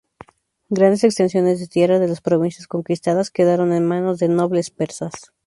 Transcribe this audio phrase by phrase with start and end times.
[0.69, 5.31] Grandes extensiones de tierra de las provincias conquistadas quedaron en manos de nobles persas.